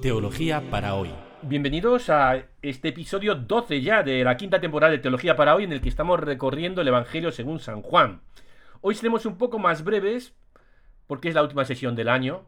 Teología 0.00 0.62
para 0.70 0.94
hoy. 0.94 1.10
Bienvenidos 1.42 2.08
a 2.08 2.44
este 2.62 2.88
episodio 2.88 3.34
12 3.34 3.82
ya 3.82 4.02
de 4.02 4.24
la 4.24 4.38
quinta 4.38 4.58
temporada 4.58 4.92
de 4.92 4.98
Teología 4.98 5.36
para 5.36 5.54
hoy 5.54 5.64
en 5.64 5.72
el 5.72 5.82
que 5.82 5.90
estamos 5.90 6.18
recorriendo 6.18 6.80
el 6.80 6.88
Evangelio 6.88 7.30
según 7.32 7.58
San 7.60 7.82
Juan. 7.82 8.22
Hoy 8.80 8.94
seremos 8.94 9.26
un 9.26 9.36
poco 9.36 9.58
más 9.58 9.84
breves 9.84 10.34
porque 11.06 11.28
es 11.28 11.34
la 11.34 11.42
última 11.42 11.66
sesión 11.66 11.96
del 11.96 12.08
año 12.08 12.46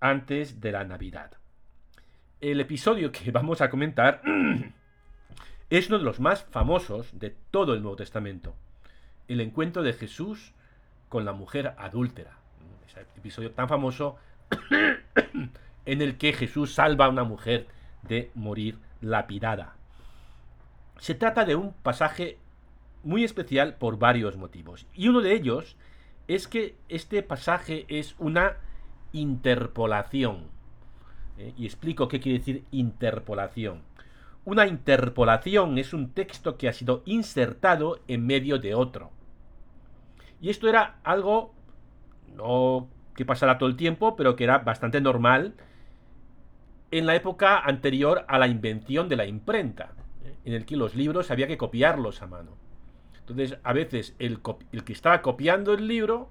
antes 0.00 0.60
de 0.60 0.72
la 0.72 0.82
Navidad. 0.82 1.30
El 2.40 2.60
episodio 2.60 3.12
que 3.12 3.30
vamos 3.30 3.60
a 3.60 3.70
comentar 3.70 4.20
es 5.70 5.88
uno 5.88 5.98
de 5.98 6.04
los 6.04 6.18
más 6.18 6.42
famosos 6.46 7.16
de 7.16 7.36
todo 7.52 7.74
el 7.74 7.82
Nuevo 7.82 7.96
Testamento. 7.96 8.56
El 9.28 9.40
encuentro 9.40 9.84
de 9.84 9.92
Jesús 9.92 10.52
con 11.08 11.24
la 11.24 11.32
mujer 11.32 11.74
adúltera. 11.78 12.38
Episodio 13.16 13.52
tan 13.52 13.68
famoso 13.68 14.16
en 15.88 16.02
el 16.02 16.18
que 16.18 16.34
Jesús 16.34 16.74
salva 16.74 17.06
a 17.06 17.08
una 17.08 17.24
mujer 17.24 17.66
de 18.02 18.30
morir 18.34 18.78
lapidada. 19.00 19.74
Se 20.98 21.14
trata 21.14 21.46
de 21.46 21.56
un 21.56 21.72
pasaje 21.72 22.36
muy 23.04 23.24
especial 23.24 23.76
por 23.76 23.98
varios 23.98 24.36
motivos. 24.36 24.86
Y 24.92 25.08
uno 25.08 25.22
de 25.22 25.32
ellos 25.32 25.78
es 26.26 26.46
que 26.46 26.76
este 26.90 27.22
pasaje 27.22 27.86
es 27.88 28.16
una 28.18 28.58
interpolación. 29.12 30.48
¿eh? 31.38 31.54
Y 31.56 31.64
explico 31.64 32.06
qué 32.06 32.20
quiere 32.20 32.40
decir 32.40 32.64
interpolación. 32.70 33.80
Una 34.44 34.66
interpolación 34.66 35.78
es 35.78 35.94
un 35.94 36.10
texto 36.10 36.58
que 36.58 36.68
ha 36.68 36.74
sido 36.74 37.02
insertado 37.06 38.00
en 38.08 38.26
medio 38.26 38.58
de 38.58 38.74
otro. 38.74 39.10
Y 40.42 40.50
esto 40.50 40.68
era 40.68 40.98
algo, 41.02 41.54
no 42.36 42.88
que 43.14 43.24
pasara 43.24 43.56
todo 43.56 43.70
el 43.70 43.76
tiempo, 43.76 44.16
pero 44.16 44.36
que 44.36 44.44
era 44.44 44.58
bastante 44.58 45.00
normal 45.00 45.54
en 46.90 47.06
la 47.06 47.14
época 47.14 47.58
anterior 47.58 48.24
a 48.28 48.38
la 48.38 48.48
invención 48.48 49.08
de 49.08 49.16
la 49.16 49.26
imprenta, 49.26 49.92
¿eh? 50.24 50.34
en 50.44 50.52
el 50.54 50.64
que 50.64 50.76
los 50.76 50.94
libros 50.94 51.30
había 51.30 51.46
que 51.46 51.58
copiarlos 51.58 52.22
a 52.22 52.26
mano. 52.26 52.56
Entonces, 53.20 53.58
a 53.62 53.72
veces 53.72 54.14
el, 54.18 54.40
el, 54.72 54.84
que 54.84 54.92
estaba 54.92 55.20
copiando 55.20 55.74
el 55.74 55.86
libro, 55.86 56.30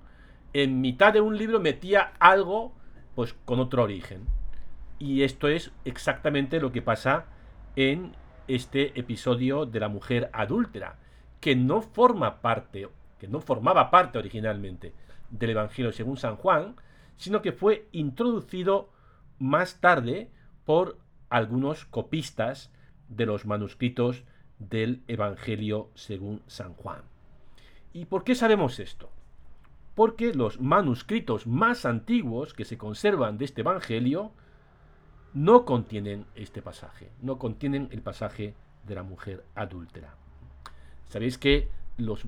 en 0.54 0.82
mitad 0.82 1.14
de 1.14 1.22
un 1.22 1.38
libro 1.38 1.60
metía 1.60 2.14
algo, 2.20 2.74
pues 3.14 3.36
con 3.46 3.60
otro 3.60 3.84
origen. 3.84 4.26
Y 4.98 5.22
esto 5.22 5.48
es 5.48 5.72
exactamente 5.86 6.60
lo 6.60 6.72
que 6.72 6.82
pasa 6.82 7.26
en 7.76 8.14
este 8.48 9.00
episodio 9.00 9.68
de 9.68 9.80
la 9.80 9.90
mujer 9.90 10.32
adúltera, 10.34 10.98
que 11.40 11.56
no 11.56 11.82
forma 11.84 12.42
parte, 12.42 12.90
que 13.20 13.28
no 13.28 13.42
formaba 13.42 13.92
parte 13.92 14.18
originalmente 14.18 14.94
del 15.30 15.52
Evangelio 15.52 15.92
según 15.92 16.18
San 16.18 16.36
Juan, 16.38 16.76
sino 17.18 17.44
que 17.44 17.52
fue 17.52 17.88
introducido 17.92 18.90
más 19.38 19.80
tarde 19.80 20.32
por 20.68 20.98
algunos 21.30 21.86
copistas 21.86 22.74
de 23.08 23.26
los 23.26 23.46
manuscritos 23.46 24.26
del 24.60 25.02
Evangelio 25.08 25.90
según 25.96 26.42
San 26.48 26.74
Juan. 26.74 27.04
¿Y 27.94 28.04
por 28.04 28.26
qué 28.26 28.36
sabemos 28.36 28.80
esto? 28.80 29.10
Porque 29.96 30.34
los 30.34 30.60
manuscritos 30.60 31.48
más 31.48 31.86
antiguos 31.86 32.54
que 32.54 32.66
se 32.66 32.78
conservan 32.78 33.38
de 33.38 33.46
este 33.46 33.62
Evangelio 33.62 34.34
no 35.34 35.64
contienen 35.64 36.26
este 36.36 36.62
pasaje, 36.62 37.12
no 37.22 37.38
contienen 37.40 37.88
el 37.92 38.02
pasaje 38.02 38.54
de 38.86 38.96
la 38.96 39.04
mujer 39.04 39.46
adúltera. 39.56 40.16
Sabéis 41.08 41.38
que 41.38 41.70
los 41.96 42.26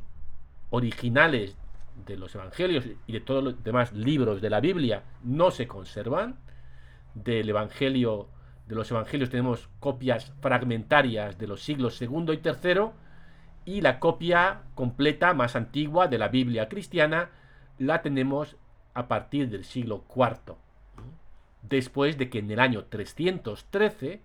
originales 0.69 1.57
de 2.05 2.15
los 2.15 2.33
evangelios 2.35 2.85
y 3.05 3.11
de 3.11 3.19
todos 3.19 3.43
los 3.43 3.63
demás 3.65 3.91
libros 3.91 4.39
de 4.39 4.49
la 4.49 4.61
Biblia 4.61 5.03
no 5.23 5.51
se 5.51 5.67
conservan. 5.67 6.37
Del 7.23 7.49
evangelio, 7.49 8.29
de 8.67 8.75
los 8.75 8.89
evangelios 8.91 9.29
tenemos 9.29 9.69
copias 9.79 10.31
fragmentarias 10.41 11.37
de 11.37 11.47
los 11.47 11.63
siglos 11.63 11.95
segundo 11.95 12.33
y 12.33 12.37
tercero 12.37 12.93
y 13.65 13.81
la 13.81 13.99
copia 13.99 14.61
completa 14.75 15.33
más 15.33 15.55
antigua 15.55 16.07
de 16.07 16.17
la 16.17 16.29
Biblia 16.29 16.69
cristiana 16.69 17.29
la 17.77 18.01
tenemos 18.01 18.57
a 18.93 19.07
partir 19.07 19.49
del 19.49 19.63
siglo 19.63 20.03
IV. 20.15 20.55
Después 21.61 22.17
de 22.17 22.29
que 22.29 22.39
en 22.39 22.51
el 22.51 22.59
año 22.59 22.85
313 22.85 24.21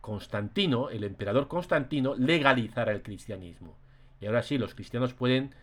Constantino, 0.00 0.90
el 0.90 1.04
emperador 1.04 1.48
Constantino, 1.48 2.14
legalizara 2.14 2.92
el 2.92 3.02
cristianismo. 3.02 3.76
Y 4.20 4.26
ahora 4.26 4.42
sí, 4.42 4.58
los 4.58 4.74
cristianos 4.74 5.14
pueden 5.14 5.54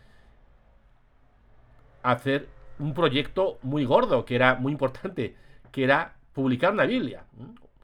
hacer 2.03 2.47
un 2.79 2.93
proyecto 2.93 3.57
muy 3.63 3.85
gordo, 3.85 4.25
que 4.25 4.35
era 4.35 4.55
muy 4.55 4.71
importante, 4.71 5.35
que 5.71 5.83
era 5.83 6.16
publicar 6.37 6.71
una 6.71 6.85
Biblia, 6.85 7.25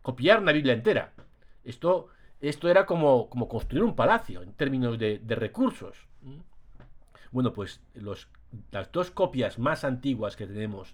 copiar 0.03 0.39
una 0.39 0.51
Biblia 0.51 0.73
entera. 0.73 1.11
Esto, 1.63 2.09
esto 2.39 2.69
era 2.69 2.85
como, 2.85 3.27
como 3.27 3.49
construir 3.49 3.83
un 3.83 3.95
palacio 3.95 4.43
en 4.43 4.53
términos 4.53 4.99
de, 4.99 5.19
recursos. 5.29 5.97
Bueno, 7.31 7.51
pues 7.51 7.81
las 8.69 8.91
dos 8.91 9.09
copias 9.09 9.57
más 9.57 9.83
antiguas 9.83 10.35
que 10.35 10.45
tenemos 10.45 10.93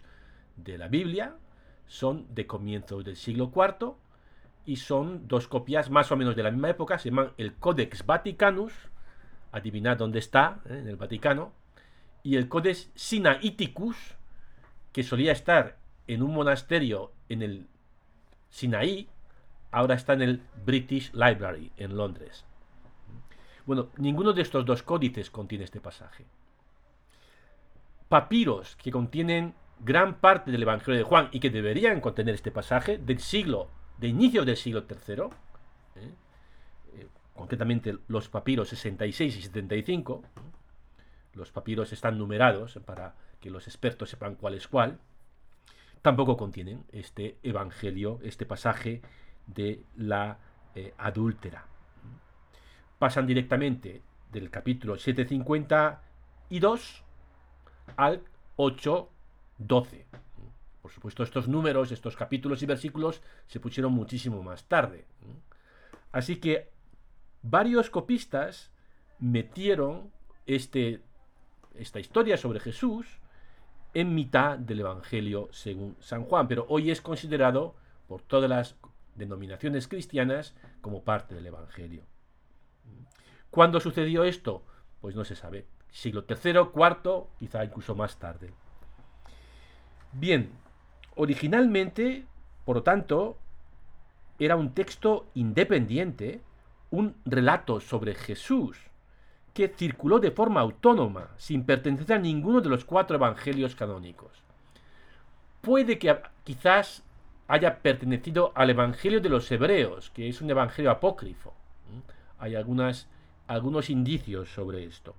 de 0.55 0.77
la 0.77 0.87
Biblia 0.87 1.35
son 1.85 2.33
de 2.33 2.47
comienzos 2.47 3.03
del 3.03 3.17
siglo 3.17 3.51
IV 3.53 3.91
y 4.65 4.77
son 4.77 5.27
dos 5.27 5.49
copias 5.49 5.89
más 5.89 6.13
o 6.13 6.15
menos 6.15 6.37
de 6.37 6.43
la 6.43 6.51
misma 6.51 6.69
época, 6.69 6.97
se 6.97 7.09
llaman 7.09 7.33
el 7.35 7.55
Codex 7.55 8.05
Vaticanus, 8.05 8.71
adivinad 9.51 9.97
dónde 9.97 10.19
está, 10.19 10.61
¿eh? 10.69 10.77
en 10.77 10.87
el 10.87 10.95
Vaticano, 10.95 11.51
y 12.23 12.37
el 12.37 12.47
Codex 12.47 12.89
Sinaiticus, 12.95 14.15
que 14.93 15.03
solía 15.03 15.33
estar 15.33 15.77
en 16.07 16.23
un 16.23 16.33
monasterio 16.33 17.18
en 17.29 17.41
el 17.41 17.67
Sinaí, 18.49 19.07
ahora 19.71 19.95
está 19.95 20.13
en 20.13 20.21
el 20.23 20.41
British 20.65 21.11
Library 21.13 21.71
en 21.77 21.95
Londres. 21.95 22.45
Bueno, 23.65 23.89
ninguno 23.97 24.33
de 24.33 24.41
estos 24.41 24.65
dos 24.65 24.83
códices 24.83 25.29
contiene 25.29 25.63
este 25.63 25.79
pasaje. 25.79 26.25
Papiros 28.07 28.75
que 28.77 28.91
contienen 28.91 29.53
gran 29.79 30.15
parte 30.15 30.51
del 30.51 30.63
Evangelio 30.63 30.97
de 30.97 31.03
Juan 31.03 31.29
y 31.31 31.39
que 31.39 31.51
deberían 31.51 32.01
contener 32.01 32.35
este 32.35 32.51
pasaje 32.51 32.97
del 32.97 33.19
siglo, 33.19 33.69
de 33.99 34.07
inicio 34.07 34.43
del 34.43 34.57
siglo 34.57 34.85
III, 34.89 35.23
¿eh? 35.95 36.13
Eh, 36.93 37.07
concretamente 37.35 37.97
los 38.07 38.27
papiros 38.27 38.69
66 38.69 39.37
y 39.37 39.41
75, 39.43 40.23
los 41.33 41.51
papiros 41.51 41.93
están 41.93 42.17
numerados 42.17 42.79
para 42.85 43.15
que 43.39 43.51
los 43.51 43.67
expertos 43.67 44.09
sepan 44.09 44.35
cuál 44.35 44.55
es 44.55 44.67
cuál, 44.67 44.99
tampoco 46.01 46.37
contienen 46.37 46.85
este 46.91 47.37
evangelio, 47.43 48.19
este 48.23 48.45
pasaje 48.45 49.01
de 49.47 49.83
la 49.97 50.37
eh, 50.75 50.93
adúltera. 50.97 51.65
Pasan 52.97 53.27
directamente 53.27 54.01
del 54.31 54.49
capítulo 54.49 54.97
752 54.97 57.03
al 57.97 58.23
812. 58.55 60.05
Por 60.81 60.91
supuesto, 60.91 61.23
estos 61.23 61.47
números, 61.47 61.91
estos 61.91 62.15
capítulos 62.15 62.63
y 62.63 62.65
versículos 62.65 63.21
se 63.47 63.59
pusieron 63.59 63.93
muchísimo 63.93 64.41
más 64.43 64.65
tarde. 64.65 65.05
Así 66.11 66.37
que 66.37 66.69
varios 67.41 67.89
copistas 67.89 68.71
metieron 69.19 70.11
este 70.45 71.01
esta 71.75 71.99
historia 71.99 72.37
sobre 72.37 72.59
Jesús 72.59 73.19
en 73.93 74.13
mitad 74.13 74.57
del 74.57 74.81
Evangelio 74.81 75.49
según 75.51 75.95
San 75.99 76.23
Juan, 76.23 76.47
pero 76.47 76.65
hoy 76.69 76.91
es 76.91 77.01
considerado 77.01 77.75
por 78.07 78.21
todas 78.21 78.49
las 78.49 78.75
denominaciones 79.15 79.87
cristianas 79.87 80.55
como 80.81 81.03
parte 81.03 81.35
del 81.35 81.47
Evangelio. 81.47 82.03
¿Cuándo 83.51 83.79
sucedió 83.79 84.23
esto? 84.23 84.63
Pues 85.01 85.15
no 85.15 85.25
se 85.25 85.35
sabe. 85.35 85.65
Siglo 85.91 86.25
III, 86.27 86.51
IV, 86.75 87.27
quizá 87.39 87.63
incluso 87.63 87.95
más 87.95 88.17
tarde. 88.17 88.51
Bien, 90.11 90.51
originalmente, 91.15 92.25
por 92.65 92.77
lo 92.77 92.83
tanto, 92.83 93.37
era 94.37 94.55
un 94.55 94.73
texto 94.73 95.27
independiente, 95.33 96.41
un 96.91 97.15
relato 97.25 97.79
sobre 97.79 98.15
Jesús, 98.15 98.88
que 99.53 99.67
circuló 99.69 100.19
de 100.19 100.31
forma 100.31 100.61
autónoma, 100.61 101.29
sin 101.37 101.65
pertenecer 101.65 102.13
a 102.13 102.19
ninguno 102.19 102.61
de 102.61 102.69
los 102.69 102.85
cuatro 102.85 103.15
evangelios 103.15 103.75
canónicos. 103.75 104.43
Puede 105.61 105.99
que 105.99 106.15
quizás 106.43 107.03
haya 107.47 107.79
pertenecido 107.79 108.51
al 108.55 108.69
Evangelio 108.69 109.19
de 109.21 109.29
los 109.29 109.51
Hebreos, 109.51 110.11
que 110.11 110.29
es 110.29 110.39
un 110.41 110.51
evangelio 110.51 110.91
apócrifo. 110.91 111.53
Hay 112.37 112.55
algunas, 112.55 113.09
algunos 113.47 113.89
indicios 113.89 114.49
sobre 114.49 114.85
esto. 114.85 115.15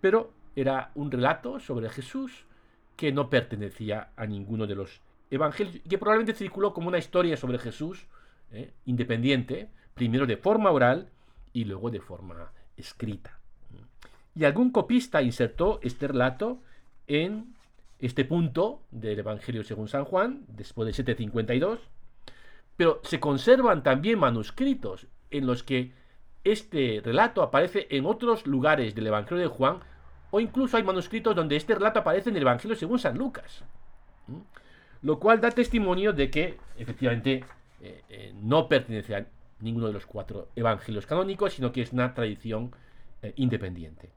Pero 0.00 0.32
era 0.56 0.90
un 0.94 1.10
relato 1.10 1.60
sobre 1.60 1.90
Jesús 1.90 2.46
que 2.96 3.12
no 3.12 3.28
pertenecía 3.28 4.08
a 4.16 4.26
ninguno 4.26 4.66
de 4.66 4.74
los 4.74 5.02
evangelios 5.30 5.82
que 5.88 5.98
probablemente 5.98 6.32
circuló 6.32 6.72
como 6.72 6.88
una 6.88 6.98
historia 6.98 7.36
sobre 7.36 7.58
Jesús 7.58 8.06
¿eh? 8.52 8.72
independiente, 8.86 9.68
primero 9.94 10.26
de 10.26 10.38
forma 10.38 10.70
oral 10.70 11.10
y 11.52 11.64
luego 11.64 11.90
de 11.90 12.00
forma 12.00 12.50
escrita. 12.76 13.38
Y 14.34 14.44
algún 14.44 14.70
copista 14.70 15.22
insertó 15.22 15.80
este 15.82 16.08
relato 16.08 16.58
en 17.06 17.54
este 17.98 18.24
punto 18.24 18.82
del 18.90 19.18
Evangelio 19.18 19.64
según 19.64 19.88
San 19.88 20.04
Juan, 20.04 20.44
después 20.48 20.86
de 20.86 20.92
752, 20.92 21.80
Pero 22.76 23.00
se 23.04 23.18
conservan 23.20 23.82
también 23.82 24.18
manuscritos 24.18 25.06
en 25.30 25.46
los 25.46 25.62
que 25.62 25.92
este 26.44 27.00
relato 27.02 27.42
aparece 27.42 27.86
en 27.90 28.04
otros 28.06 28.46
lugares 28.46 28.94
del 28.94 29.06
Evangelio 29.06 29.42
de 29.42 29.48
Juan, 29.48 29.80
o 30.30 30.40
incluso 30.40 30.76
hay 30.76 30.82
manuscritos 30.82 31.34
donde 31.34 31.56
este 31.56 31.74
relato 31.74 32.00
aparece 32.00 32.30
en 32.30 32.36
el 32.36 32.42
Evangelio 32.42 32.76
según 32.76 32.98
San 32.98 33.16
Lucas. 33.16 33.64
Lo 35.02 35.18
cual 35.18 35.40
da 35.40 35.50
testimonio 35.50 36.12
de 36.12 36.30
que 36.30 36.58
efectivamente 36.76 37.44
eh, 37.80 38.02
eh, 38.08 38.34
no 38.42 38.68
pertenece 38.68 39.16
a 39.16 39.26
ninguno 39.60 39.86
de 39.86 39.92
los 39.92 40.06
cuatro 40.06 40.48
evangelios 40.56 41.06
canónicos, 41.06 41.54
sino 41.54 41.72
que 41.72 41.82
es 41.82 41.92
una 41.92 42.14
tradición 42.14 42.74
eh, 43.22 43.32
independiente. 43.36 44.10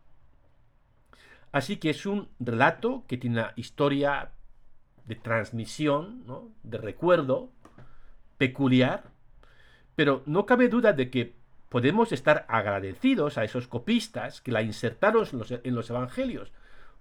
Así 1.51 1.77
que 1.77 1.89
es 1.89 2.05
un 2.05 2.29
relato 2.39 3.03
que 3.07 3.17
tiene 3.17 3.39
una 3.39 3.53
historia 3.55 4.31
de 5.05 5.15
transmisión, 5.15 6.23
de 6.61 6.77
recuerdo 6.77 7.49
peculiar, 8.37 9.05
pero 9.95 10.21
no 10.25 10.45
cabe 10.45 10.69
duda 10.69 10.93
de 10.93 11.09
que 11.09 11.35
podemos 11.69 12.11
estar 12.11 12.45
agradecidos 12.47 13.37
a 13.37 13.43
esos 13.43 13.67
copistas 13.67 14.41
que 14.41 14.51
la 14.51 14.61
insertaron 14.61 15.27
en 15.63 15.75
los, 15.75 15.89
evangelios, 15.89 16.51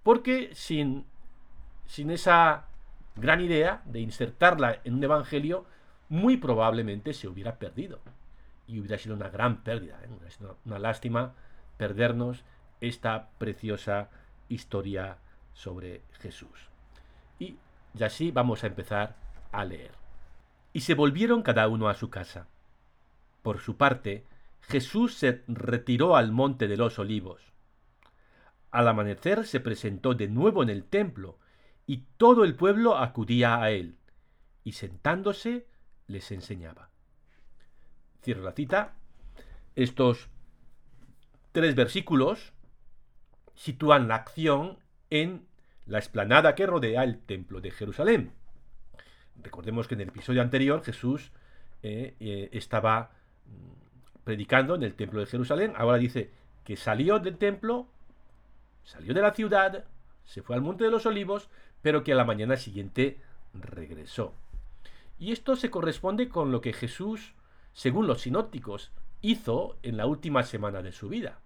porque 0.03 0.49
sin, 0.53 1.05
sin 1.85 2.09
esa 2.11 2.65
gran 3.15 3.41
idea 3.41 3.83
de 3.85 3.99
insertarla 3.99 4.79
en 4.83 4.95
un 4.95 5.03
evangelio, 5.03 5.65
muy 6.07 6.37
probablemente 6.37 7.13
se 7.13 7.27
hubiera 7.27 7.57
perdido. 7.59 7.99
Y 8.69 8.79
hubiera 8.79 8.99
sido 8.99 9.15
una 9.15 9.29
gran 9.29 9.63
pérdida, 9.63 9.99
¿eh? 10.03 10.09
una, 10.39 10.53
una 10.63 10.79
lástima 10.79 11.33
perdernos 11.77 12.43
esta 12.81 13.29
preciosa 13.39 14.09
historia 14.47 15.17
sobre 15.53 16.03
Jesús. 16.19 16.69
Y 17.39 17.57
así 17.99 18.31
vamos 18.31 18.63
a 18.63 18.67
empezar 18.67 19.15
a 19.51 19.65
leer. 19.65 19.91
Y 20.71 20.81
se 20.81 20.93
volvieron 20.93 21.41
cada 21.41 21.67
uno 21.67 21.89
a 21.89 21.95
su 21.95 22.11
casa. 22.11 22.47
Por 23.41 23.59
su 23.59 23.75
parte, 23.75 24.23
Jesús 24.61 25.15
se 25.15 25.43
retiró 25.47 26.15
al 26.15 26.31
monte 26.31 26.67
de 26.67 26.77
los 26.77 26.99
olivos. 26.99 27.41
Al 28.69 28.87
amanecer 28.87 29.47
se 29.47 29.59
presentó 29.59 30.13
de 30.13 30.27
nuevo 30.27 30.61
en 30.61 30.69
el 30.69 30.83
templo, 30.83 31.39
y 31.87 32.03
todo 32.17 32.43
el 32.43 32.55
pueblo 32.55 32.97
acudía 32.97 33.63
a 33.63 33.71
él, 33.71 33.97
y 34.63 34.73
sentándose 34.73 35.65
les 36.05 36.31
enseñaba. 36.31 36.89
Cierro 38.21 38.43
la 38.43 38.51
cita. 38.51 38.93
Estos 39.75 40.29
tres 41.51 41.75
versículos 41.75 42.53
sitúan 43.55 44.07
la 44.07 44.15
acción 44.15 44.79
en 45.09 45.47
la 45.85 45.97
explanada 45.97 46.55
que 46.55 46.67
rodea 46.67 47.03
el 47.03 47.19
templo 47.19 47.61
de 47.61 47.71
Jerusalén. 47.71 48.31
Recordemos 49.41 49.87
que 49.87 49.95
en 49.95 50.01
el 50.01 50.09
episodio 50.09 50.41
anterior 50.41 50.83
Jesús 50.83 51.31
eh, 51.81 52.15
eh, 52.19 52.49
estaba 52.51 53.11
mm, 53.45 54.23
predicando 54.23 54.75
en 54.75 54.83
el 54.83 54.95
templo 54.95 55.19
de 55.19 55.25
Jerusalén. 55.25 55.73
Ahora 55.75 55.97
dice 55.97 56.31
que 56.63 56.75
salió 56.75 57.19
del 57.19 57.37
templo, 57.37 57.87
salió 58.83 59.13
de 59.13 59.21
la 59.21 59.33
ciudad, 59.33 59.85
se 60.25 60.41
fue 60.41 60.55
al 60.55 60.61
monte 60.61 60.83
de 60.83 60.91
los 60.91 61.05
olivos, 61.05 61.49
pero 61.81 62.03
que 62.03 62.13
a 62.13 62.15
la 62.15 62.25
mañana 62.25 62.57
siguiente 62.57 63.21
regresó. 63.53 64.33
Y 65.17 65.31
esto 65.31 65.55
se 65.55 65.69
corresponde 65.69 66.29
con 66.29 66.51
lo 66.51 66.61
que 66.61 66.73
Jesús, 66.73 67.33
según 67.73 68.07
los 68.07 68.21
sinópticos, 68.21 68.91
hizo 69.21 69.77
en 69.83 69.97
la 69.97 70.05
última 70.05 70.43
semana 70.43 70.81
de 70.81 70.91
su 70.91 71.09
vida. 71.09 71.39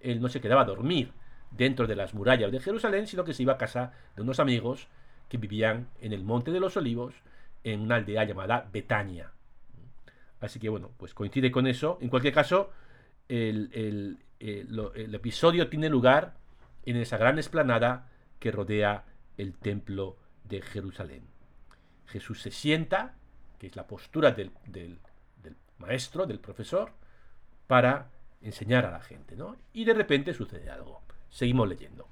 Él 0.00 0.20
no 0.20 0.28
se 0.28 0.40
quedaba 0.40 0.62
a 0.62 0.66
dormir 0.66 1.12
dentro 1.50 1.86
de 1.86 1.96
las 1.96 2.14
murallas 2.14 2.52
de 2.52 2.60
Jerusalén, 2.60 3.06
sino 3.06 3.24
que 3.24 3.34
se 3.34 3.42
iba 3.42 3.54
a 3.54 3.58
casa 3.58 3.92
de 4.14 4.22
unos 4.22 4.40
amigos 4.40 4.88
que 5.28 5.38
vivían 5.38 5.88
en 6.00 6.12
el 6.12 6.24
Monte 6.24 6.50
de 6.50 6.60
los 6.60 6.76
Olivos, 6.76 7.14
en 7.64 7.80
una 7.80 7.96
aldea 7.96 8.24
llamada 8.24 8.68
Betania. 8.72 9.32
Así 10.40 10.58
que 10.58 10.68
bueno, 10.68 10.90
pues 10.96 11.14
coincide 11.14 11.50
con 11.50 11.66
eso. 11.66 11.98
En 12.00 12.08
cualquier 12.08 12.34
caso, 12.34 12.70
el, 13.28 14.18
el 14.38 15.14
episodio 15.14 15.68
tiene 15.68 15.88
lugar 15.88 16.36
en 16.84 16.96
esa 16.96 17.16
gran 17.16 17.38
esplanada 17.38 18.08
que 18.38 18.52
rodea 18.52 19.04
el 19.36 19.54
templo 19.54 20.16
de 20.44 20.62
Jerusalén. 20.62 21.22
Jesús 22.06 22.40
se 22.40 22.50
sienta, 22.50 23.16
que 23.58 23.66
es 23.66 23.76
la 23.76 23.86
postura 23.86 24.32
del, 24.32 24.98
maestro, 25.78 26.26
del 26.26 26.40
profesor, 26.40 26.92
para 27.66 28.10
enseñar 28.40 28.86
a 28.86 28.90
la 28.90 29.00
gente, 29.00 29.36
¿no? 29.36 29.56
Y 29.72 29.84
de 29.84 29.94
repente 29.94 30.34
sucede 30.34 30.70
algo. 30.70 31.02
Seguimos 31.30 31.68
leyendo. 31.68 32.08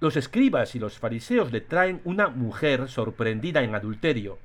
Los 0.00 0.16
escribas 0.16 0.74
y 0.74 0.78
los 0.78 0.98
fariseos 0.98 1.52
le 1.52 1.60
traen 1.60 2.00
una 2.04 2.28
mujer 2.28 2.88
sorprendida 2.88 3.62
en 3.62 3.74
adulterio, 3.74 4.38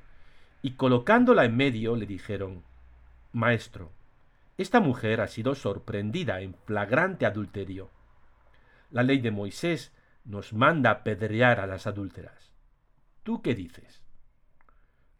y 0.62 0.72
colocándola 0.72 1.44
en 1.44 1.56
medio 1.56 1.94
le 1.94 2.06
dijeron, 2.06 2.64
Maestro, 3.32 3.92
esta 4.56 4.80
mujer 4.80 5.20
ha 5.20 5.28
sido 5.28 5.54
sorprendida 5.54 6.40
en 6.40 6.54
flagrante 6.54 7.26
adulterio. 7.26 7.90
La 8.90 9.02
ley 9.02 9.18
de 9.18 9.30
Moisés 9.30 9.92
nos 10.24 10.52
manda 10.52 10.90
apedrear 10.90 11.60
a 11.60 11.66
las 11.66 11.86
adúlteras. 11.86 12.52
¿Tú 13.24 13.42
qué 13.42 13.54
dices? 13.54 14.03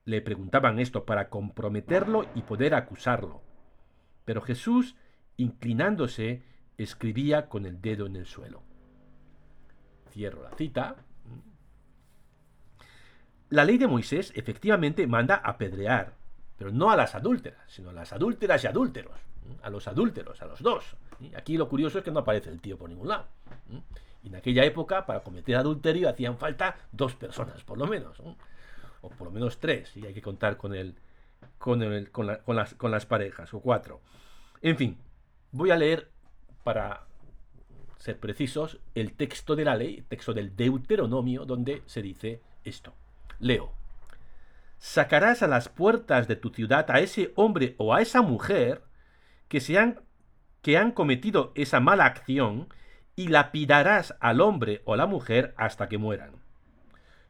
Le 0.05 0.21
preguntaban 0.21 0.79
esto 0.79 1.05
para 1.05 1.29
comprometerlo 1.29 2.27
y 2.35 2.43
poder 2.43 2.75
acusarlo. 2.75 3.43
Pero 4.25 4.43
Jesús, 4.43 4.97
inclinándose, 5.37 6.43
escribía 6.79 7.49
con 7.49 7.67
el 7.67 7.81
dedo 7.81 8.06
en 8.06 8.17
el 8.17 8.27
suelo. 8.27 8.62
Cierro 10.11 10.43
la 10.43 10.51
cita. 10.51 10.97
La 13.51 13.65
ley 13.65 13.79
de 13.79 13.87
Moisés 13.87 14.33
efectivamente 14.37 15.06
manda 15.06 15.37
apedrear, 15.37 16.15
pero 16.56 16.71
no 16.71 16.91
a 16.91 16.97
las 16.97 17.15
adúlteras, 17.15 17.71
sino 17.71 17.91
a 17.91 17.93
las 17.93 18.12
adúlteras 18.12 18.65
y 18.65 18.67
adúlteros, 18.67 19.19
a 19.62 19.71
los 19.71 19.87
adúlteros, 19.89 20.43
a 20.43 20.47
los 20.47 20.62
dos. 20.62 20.97
Aquí 21.37 21.56
lo 21.56 21.69
curioso 21.69 21.99
es 21.99 22.05
que 22.05 22.11
no 22.11 22.21
aparece 22.21 22.51
el 22.51 22.61
tío 22.61 22.77
por 22.77 22.89
ningún 22.89 23.09
lado. 23.09 23.27
En 24.25 24.35
aquella 24.35 24.65
época, 24.65 25.05
para 25.06 25.21
cometer 25.21 25.56
adulterio, 25.56 26.09
hacían 26.09 26.39
falta 26.39 26.77
dos 26.93 27.15
personas, 27.15 27.62
por 27.62 27.79
lo 27.79 27.87
menos. 27.87 28.21
O 29.05 29.11
por 29.11 29.27
lo 29.27 29.31
menos 29.31 29.59
tres, 29.59 29.95
y 29.97 30.06
hay 30.06 30.15
que 30.15 30.23
contar 30.23 30.56
con, 30.56 30.75
el, 30.75 30.95
con, 31.59 31.81
con, 32.06 32.27
las, 32.56 32.75
con 32.75 32.91
las 32.91 33.06
parejas, 33.06 33.53
o 33.53 33.61
cuatro. 33.61 34.01
En 34.62 34.77
fin, 34.79 34.97
voy 35.53 35.71
a 35.71 35.77
leer, 35.77 36.11
para 36.62 37.06
ser 37.99 38.19
precisos, 38.19 38.81
el 38.95 39.12
texto 39.12 39.56
de 39.56 39.65
la 39.65 39.77
ley, 39.77 39.97
el 39.99 40.05
texto 40.05 40.33
del 40.33 40.56
Deuteronomio, 40.56 41.45
donde 41.45 41.83
se 41.87 42.01
dice 42.01 42.41
esto. 42.65 42.95
Leo. 43.41 43.73
Sacarás 44.79 45.43
a 45.43 45.49
las 45.49 45.69
puertas 45.69 46.27
de 46.27 46.37
tu 46.37 46.51
ciudad 46.51 46.91
a 46.91 47.01
ese 47.01 47.32
hombre 47.37 47.75
o 47.79 47.94
a 47.94 48.01
esa 48.01 48.23
mujer 48.23 48.82
que, 49.49 49.61
sean, 49.61 50.01
que 50.63 50.79
han 50.79 50.93
cometido 50.93 51.53
esa 51.55 51.81
mala 51.81 52.06
acción 52.06 52.69
y 53.17 53.29
lapidarás 53.29 54.15
al 54.20 54.41
hombre 54.41 54.82
o 54.84 54.96
la 54.96 55.06
mujer 55.06 55.55
hasta 55.56 55.89
que 55.89 55.99
mueran. 55.99 56.44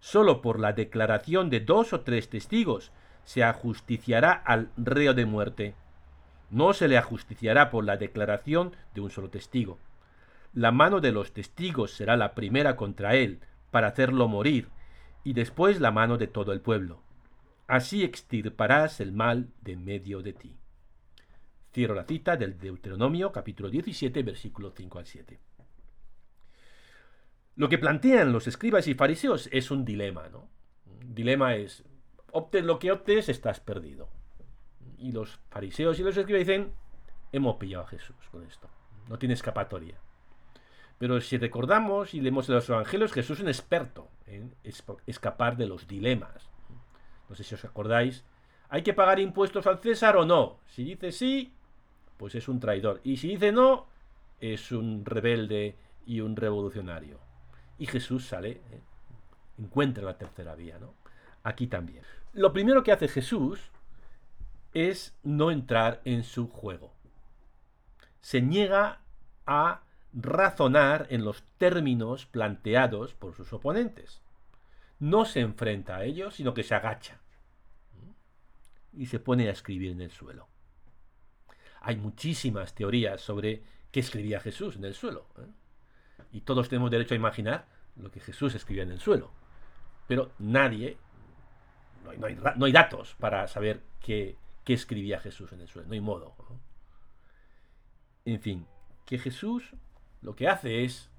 Solo 0.04 0.42
por 0.42 0.60
la 0.60 0.74
declaración 0.74 1.48
de 1.48 1.60
dos 1.60 1.94
o 1.94 2.02
tres 2.02 2.28
testigos 2.28 2.92
se 3.24 3.42
ajusticiará 3.42 4.32
al 4.32 4.68
reo 4.76 5.14
de 5.14 5.24
muerte. 5.24 5.74
No 6.50 6.74
se 6.74 6.88
le 6.88 6.98
ajusticiará 6.98 7.70
por 7.70 7.86
la 7.86 7.96
declaración 7.96 8.76
de 8.94 9.00
un 9.00 9.08
solo 9.08 9.30
testigo. 9.30 9.78
La 10.52 10.72
mano 10.72 11.00
de 11.00 11.10
los 11.10 11.32
testigos 11.32 11.92
será 11.92 12.18
la 12.18 12.34
primera 12.34 12.76
contra 12.76 13.14
él, 13.14 13.40
para 13.70 13.88
hacerlo 13.88 14.28
morir, 14.28 14.68
y 15.24 15.32
después 15.32 15.80
la 15.80 15.90
mano 15.90 16.18
de 16.18 16.26
todo 16.26 16.52
el 16.52 16.60
pueblo. 16.60 17.00
Así 17.66 18.04
extirparás 18.04 19.00
el 19.00 19.10
mal 19.10 19.48
de 19.62 19.76
medio 19.76 20.20
de 20.20 20.34
ti. 20.34 20.54
Cierro 21.72 21.94
la 21.94 22.04
cita 22.04 22.36
del 22.36 22.58
Deuteronomio 22.58 23.32
capítulo 23.32 23.70
17 23.70 24.22
versículo 24.22 24.70
5 24.76 24.98
al 24.98 25.06
7. 25.06 25.40
Lo 27.56 27.68
que 27.68 27.78
plantean 27.78 28.32
los 28.32 28.48
escribas 28.48 28.88
y 28.88 28.94
fariseos 28.94 29.48
es 29.52 29.70
un 29.70 29.84
dilema, 29.84 30.28
¿no? 30.28 30.48
Dilema 31.04 31.54
es, 31.54 31.84
optes 32.32 32.64
lo 32.64 32.80
que 32.80 32.90
optes, 32.90 33.28
estás 33.28 33.60
perdido. 33.60 34.08
Y 34.98 35.12
los 35.12 35.38
fariseos 35.50 36.00
y 36.00 36.02
los 36.02 36.16
escribas 36.16 36.40
dicen, 36.40 36.72
hemos 37.30 37.56
pillado 37.56 37.84
a 37.84 37.88
Jesús 37.88 38.16
con 38.32 38.42
esto, 38.44 38.68
no 39.08 39.18
tiene 39.18 39.34
escapatoria. 39.34 40.00
Pero 40.98 41.20
si 41.20 41.38
recordamos 41.38 42.14
y 42.14 42.20
leemos 42.20 42.48
los 42.48 42.68
evangelios, 42.68 43.12
Jesús 43.12 43.38
es 43.38 43.42
un 43.42 43.48
experto 43.48 44.08
en 44.26 44.54
escapar 45.06 45.56
de 45.56 45.66
los 45.66 45.86
dilemas. 45.86 46.50
No 47.28 47.36
sé 47.36 47.44
si 47.44 47.54
os 47.54 47.64
acordáis, 47.64 48.24
¿hay 48.68 48.82
que 48.82 48.94
pagar 48.94 49.20
impuestos 49.20 49.66
al 49.66 49.78
César 49.78 50.16
o 50.16 50.24
no? 50.24 50.58
Si 50.66 50.82
dice 50.82 51.12
sí, 51.12 51.54
pues 52.16 52.34
es 52.34 52.48
un 52.48 52.58
traidor. 52.58 53.00
Y 53.04 53.16
si 53.18 53.28
dice 53.28 53.52
no, 53.52 53.86
es 54.40 54.72
un 54.72 55.04
rebelde 55.04 55.76
y 56.06 56.20
un 56.20 56.36
revolucionario. 56.36 57.20
Y 57.78 57.86
Jesús 57.86 58.26
sale, 58.26 58.50
eh, 58.50 58.80
encuentra 59.58 60.04
la 60.04 60.18
tercera 60.18 60.54
vía, 60.54 60.78
¿no? 60.78 60.94
Aquí 61.42 61.66
también. 61.66 62.02
Lo 62.32 62.52
primero 62.52 62.82
que 62.82 62.92
hace 62.92 63.08
Jesús 63.08 63.60
es 64.72 65.14
no 65.22 65.50
entrar 65.50 66.00
en 66.04 66.24
su 66.24 66.48
juego. 66.48 66.92
Se 68.20 68.40
niega 68.40 69.00
a 69.46 69.82
razonar 70.12 71.06
en 71.10 71.24
los 71.24 71.42
términos 71.58 72.26
planteados 72.26 73.14
por 73.14 73.34
sus 73.34 73.52
oponentes. 73.52 74.20
No 74.98 75.24
se 75.24 75.40
enfrenta 75.40 75.96
a 75.96 76.04
ellos, 76.04 76.34
sino 76.34 76.54
que 76.54 76.62
se 76.62 76.74
agacha. 76.74 77.20
y 78.96 79.06
se 79.06 79.18
pone 79.18 79.48
a 79.48 79.50
escribir 79.50 79.90
en 79.90 80.00
el 80.00 80.12
suelo. 80.12 80.46
Hay 81.80 81.96
muchísimas 81.96 82.76
teorías 82.76 83.20
sobre 83.20 83.64
qué 83.90 83.98
escribía 83.98 84.38
Jesús 84.38 84.76
en 84.76 84.84
el 84.84 84.94
suelo. 84.94 85.26
¿eh? 85.36 85.46
Y 86.32 86.42
todos 86.42 86.68
tenemos 86.68 86.90
derecho 86.90 87.14
a 87.14 87.16
imaginar 87.16 87.66
lo 87.96 88.10
que 88.10 88.20
Jesús 88.20 88.54
escribía 88.54 88.82
en 88.82 88.92
el 88.92 89.00
suelo. 89.00 89.30
Pero 90.06 90.32
nadie, 90.38 90.98
no 92.18 92.66
hay, 92.66 92.72
datos 92.72 93.14
para 93.18 93.48
saber 93.48 93.80
qué, 94.00 94.36
escribía 94.66 95.20
Jesús 95.20 95.52
en 95.52 95.60
el 95.60 95.68
suelo, 95.68 95.88
no 95.88 95.94
hay 95.94 96.00
modo. 96.00 96.34
En 98.24 98.40
fin, 98.40 98.66
que 99.06 99.18
Jesús 99.18 99.74
lo 100.22 100.34
que 100.34 100.48
hace 100.48 100.84
es 100.84 101.10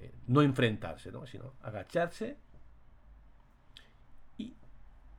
eh, 0.00 0.12
no 0.26 0.42
enfrentarse, 0.42 1.10
sino 1.26 1.52
agacharse 1.62 2.36
y 4.38 4.54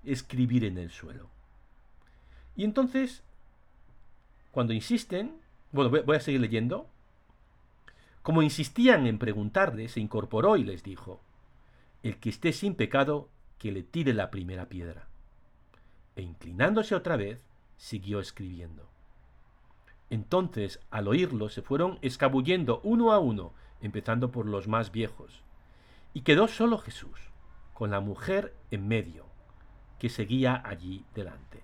escribir 0.04 0.66
en 0.66 0.78
el 0.78 0.90
suelo. 0.90 1.30
Y 2.56 2.64
entonces, 2.64 3.24
cuando 4.52 4.74
insisten, 4.74 5.40
bueno, 5.72 5.92
voy 6.04 6.18
a 6.18 6.20
seguir 6.20 6.42
leyendo, 6.42 6.90
como 8.28 8.42
insistían 8.42 9.08
en 9.08 9.20
preguntarle, 9.20 9.88
se 9.88 10.02
incorporó 10.02 10.58
y 10.58 10.64
les 10.66 10.84
dijo, 10.84 11.22
el 12.04 12.18
que 12.18 12.28
esté 12.28 12.52
sin 12.52 12.76
pecado, 12.76 13.30
que 13.58 13.72
le 13.72 13.84
tire 13.84 14.14
la 14.14 14.32
primera 14.32 14.68
piedra. 14.68 15.08
E 16.18 16.24
inclinándose 16.24 16.94
otra 16.94 17.16
vez, 17.16 17.40
siguió 17.78 18.20
escribiendo. 18.20 18.90
Entonces, 20.10 20.82
al 20.92 21.08
oírlo, 21.08 21.48
se 21.48 21.62
fueron 21.62 22.00
escabullendo 22.02 22.82
uno 22.84 23.14
a 23.14 23.20
uno, 23.20 23.54
empezando 23.80 24.30
por 24.30 24.46
los 24.46 24.68
más 24.68 24.92
viejos. 24.92 25.42
Y 26.14 26.24
quedó 26.24 26.50
solo 26.50 26.80
Jesús, 26.80 27.32
con 27.74 27.92
la 27.92 28.02
mujer 28.02 28.54
en 28.72 28.90
medio, 28.90 29.26
que 30.00 30.10
seguía 30.10 30.62
allí 30.66 31.06
delante. 31.16 31.64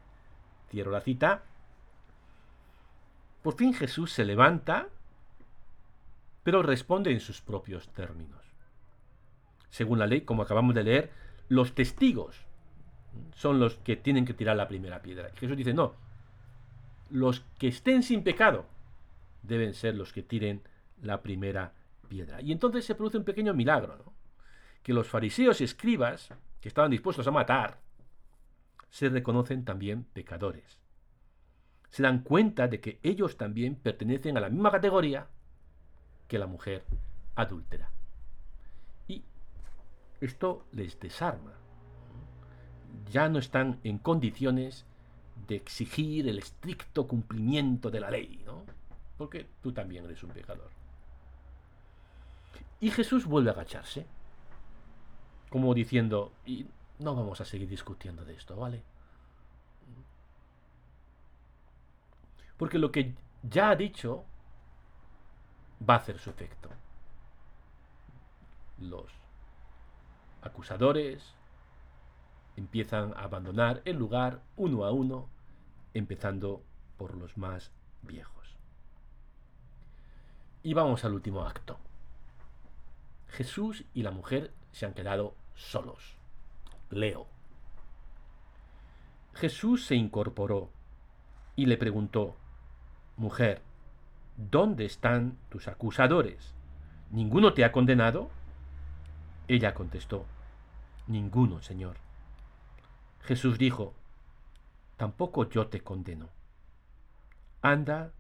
Cierro 0.69 0.91
la 0.91 1.01
cita. 1.01 1.43
Por 3.41 3.57
fin 3.57 3.73
Jesús 3.73 4.13
se 4.13 4.23
levanta, 4.23 4.87
pero 6.43 6.61
responde 6.61 7.11
en 7.11 7.19
sus 7.19 7.41
propios 7.41 7.87
términos. 7.89 8.41
Según 9.69 9.99
la 9.99 10.07
ley, 10.07 10.21
como 10.21 10.43
acabamos 10.43 10.75
de 10.75 10.83
leer, 10.83 11.11
los 11.49 11.73
testigos 11.73 12.35
son 13.35 13.59
los 13.59 13.77
que 13.77 13.95
tienen 13.95 14.25
que 14.25 14.33
tirar 14.33 14.55
la 14.55 14.67
primera 14.67 15.01
piedra. 15.01 15.31
Jesús 15.35 15.57
dice, 15.57 15.73
no, 15.73 15.95
los 17.09 17.41
que 17.57 17.67
estén 17.67 18.03
sin 18.03 18.23
pecado 18.23 18.65
deben 19.41 19.73
ser 19.73 19.95
los 19.95 20.13
que 20.13 20.23
tiren 20.23 20.61
la 21.01 21.21
primera 21.21 21.73
piedra. 22.07 22.41
Y 22.41 22.51
entonces 22.51 22.85
se 22.85 22.95
produce 22.95 23.17
un 23.17 23.23
pequeño 23.23 23.53
milagro, 23.53 23.97
¿no? 23.97 24.13
que 24.83 24.93
los 24.93 25.07
fariseos 25.07 25.61
y 25.61 25.63
escribas, 25.63 26.29
que 26.59 26.67
estaban 26.67 26.91
dispuestos 26.91 27.25
a 27.27 27.31
matar, 27.31 27.79
se 28.89 29.09
reconocen 29.09 29.65
también 29.65 30.03
pecadores. 30.03 30.79
Se 31.89 32.03
dan 32.03 32.19
cuenta 32.19 32.67
de 32.67 32.79
que 32.79 32.99
ellos 33.01 33.37
también 33.37 33.75
pertenecen 33.75 34.37
a 34.37 34.41
la 34.41 34.49
misma 34.49 34.71
categoría 34.71 35.27
que 36.33 36.39
la 36.39 36.47
mujer 36.47 36.83
adúltera. 37.35 37.91
Y 39.07 39.21
esto 40.19 40.65
les 40.71 40.99
desarma. 40.99 41.51
Ya 43.11 43.29
no 43.29 43.37
están 43.37 43.79
en 43.83 43.99
condiciones 43.99 44.83
de 45.47 45.57
exigir 45.57 46.27
el 46.27 46.39
estricto 46.39 47.07
cumplimiento 47.07 47.91
de 47.91 47.99
la 47.99 48.09
ley, 48.09 48.41
¿no? 48.47 48.63
Porque 49.15 49.45
tú 49.61 49.73
también 49.73 50.05
eres 50.05 50.23
un 50.23 50.31
pecador. 50.31 50.71
Y 52.79 52.89
Jesús 52.89 53.27
vuelve 53.27 53.51
a 53.51 53.53
agacharse, 53.53 54.07
como 55.51 55.71
diciendo, 55.75 56.31
no 56.97 57.13
vamos 57.13 57.41
a 57.41 57.45
seguir 57.45 57.69
discutiendo 57.69 58.25
de 58.25 58.33
esto, 58.33 58.55
¿vale? 58.55 58.81
Porque 62.57 62.79
lo 62.79 62.91
que 62.91 63.13
ya 63.43 63.69
ha 63.69 63.75
dicho 63.75 64.25
va 65.87 65.95
a 65.95 65.97
hacer 65.97 66.19
su 66.19 66.29
efecto. 66.29 66.69
Los 68.79 69.11
acusadores 70.41 71.35
empiezan 72.55 73.13
a 73.13 73.23
abandonar 73.23 73.81
el 73.85 73.97
lugar 73.97 74.41
uno 74.55 74.85
a 74.85 74.91
uno 74.91 75.29
empezando 75.93 76.63
por 76.97 77.15
los 77.15 77.37
más 77.37 77.71
viejos. 78.01 78.55
Y 80.61 80.73
vamos 80.73 81.03
al 81.05 81.13
último 81.13 81.45
acto. 81.45 81.77
Jesús 83.29 83.83
y 83.93 84.03
la 84.03 84.11
mujer 84.11 84.53
se 84.71 84.85
han 84.85 84.93
quedado 84.93 85.35
solos. 85.55 86.15
Leo. 86.89 87.27
Jesús 89.33 89.85
se 89.85 89.95
incorporó 89.95 90.69
y 91.55 91.65
le 91.65 91.77
preguntó, 91.77 92.35
Mujer, 93.17 93.61
¿dónde 94.37 94.85
están 94.85 95.37
tus 95.49 95.67
acusadores? 95.67 96.53
¿Ninguno 97.11 97.53
te 97.53 97.63
ha 97.63 97.71
condenado? 97.71 98.29
Ella 99.47 99.73
contestó, 99.73 100.25
Ninguno, 101.07 101.61
Señor. 101.61 101.97
Jesús 103.21 103.57
dijo, 103.57 103.93
tampoco 104.97 105.49
yo 105.49 105.67
te 105.67 105.81
condeno. 105.81 106.29
Anda 107.61 108.11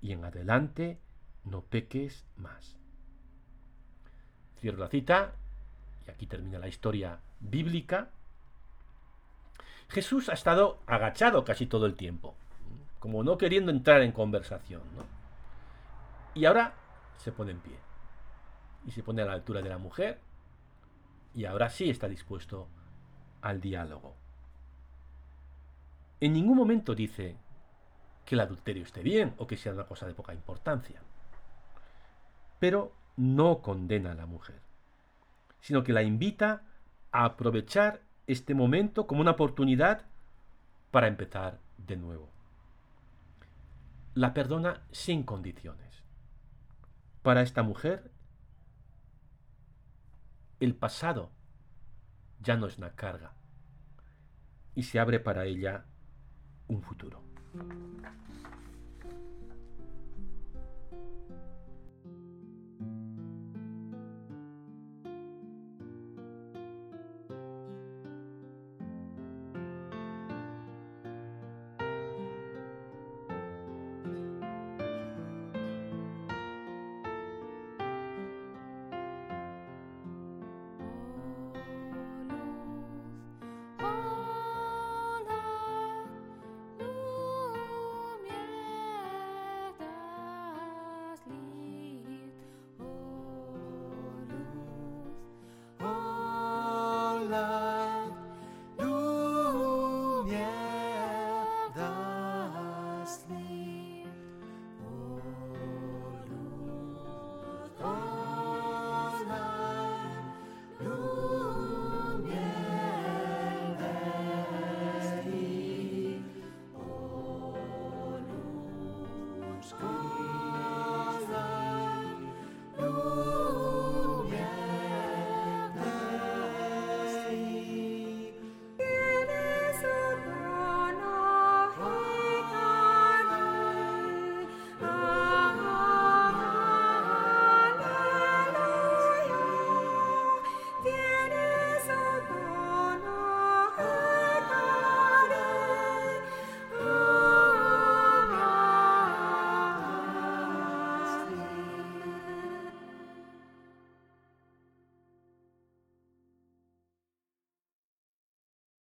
y 0.00 0.12
en 0.12 0.24
adelante 0.24 0.98
no 1.44 1.62
peques 1.62 2.24
más. 2.36 2.76
Cierro 4.60 4.78
la 4.78 4.88
cita 4.88 5.32
y 6.06 6.10
aquí 6.10 6.26
termina 6.26 6.58
la 6.58 6.68
historia 6.68 7.20
bíblica. 7.40 8.10
Jesús 9.88 10.28
ha 10.28 10.34
estado 10.34 10.78
agachado 10.86 11.44
casi 11.44 11.66
todo 11.66 11.86
el 11.86 11.94
tiempo, 11.94 12.34
como 12.98 13.22
no 13.22 13.38
queriendo 13.38 13.70
entrar 13.70 14.02
en 14.02 14.12
conversación. 14.12 14.82
Y 16.38 16.44
ahora 16.46 16.72
se 17.16 17.32
pone 17.32 17.50
en 17.50 17.58
pie 17.58 17.76
y 18.86 18.92
se 18.92 19.02
pone 19.02 19.22
a 19.22 19.24
la 19.24 19.32
altura 19.32 19.60
de 19.60 19.70
la 19.70 19.78
mujer 19.78 20.20
y 21.34 21.46
ahora 21.46 21.68
sí 21.68 21.90
está 21.90 22.06
dispuesto 22.06 22.68
al 23.42 23.60
diálogo. 23.60 24.14
En 26.20 26.32
ningún 26.32 26.56
momento 26.56 26.94
dice 26.94 27.36
que 28.24 28.36
el 28.36 28.40
adulterio 28.40 28.84
esté 28.84 29.02
bien 29.02 29.34
o 29.38 29.48
que 29.48 29.56
sea 29.56 29.72
una 29.72 29.86
cosa 29.86 30.06
de 30.06 30.14
poca 30.14 30.32
importancia. 30.32 31.02
Pero 32.60 32.92
no 33.16 33.60
condena 33.60 34.12
a 34.12 34.14
la 34.14 34.26
mujer, 34.26 34.60
sino 35.58 35.82
que 35.82 35.92
la 35.92 36.04
invita 36.04 36.62
a 37.10 37.24
aprovechar 37.24 38.00
este 38.28 38.54
momento 38.54 39.08
como 39.08 39.22
una 39.22 39.32
oportunidad 39.32 40.06
para 40.92 41.08
empezar 41.08 41.58
de 41.78 41.96
nuevo. 41.96 42.28
La 44.14 44.34
perdona 44.34 44.82
sin 44.92 45.24
condiciones. 45.24 45.88
Para 47.22 47.42
esta 47.42 47.62
mujer, 47.62 48.10
el 50.60 50.74
pasado 50.74 51.30
ya 52.40 52.56
no 52.56 52.66
es 52.66 52.78
una 52.78 52.94
carga 52.94 53.32
y 54.74 54.84
se 54.84 54.98
abre 54.98 55.20
para 55.20 55.44
ella 55.44 55.84
un 56.68 56.82
futuro. 56.82 57.22